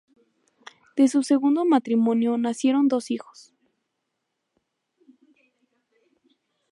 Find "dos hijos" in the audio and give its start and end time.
2.87-3.53